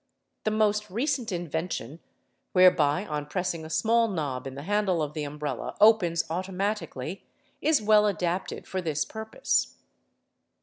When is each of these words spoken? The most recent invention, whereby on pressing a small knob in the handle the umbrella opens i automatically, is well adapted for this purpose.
The 0.45 0.49
most 0.49 0.89
recent 0.89 1.31
invention, 1.31 1.99
whereby 2.53 3.05
on 3.05 3.27
pressing 3.27 3.63
a 3.63 3.69
small 3.69 4.07
knob 4.07 4.47
in 4.47 4.55
the 4.55 4.63
handle 4.63 5.07
the 5.07 5.23
umbrella 5.23 5.77
opens 5.79 6.23
i 6.27 6.33
automatically, 6.37 7.23
is 7.61 7.83
well 7.83 8.07
adapted 8.07 8.65
for 8.65 8.81
this 8.81 9.05
purpose. 9.05 9.75